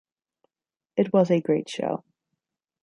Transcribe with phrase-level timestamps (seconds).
[0.97, 2.03] It was a great show.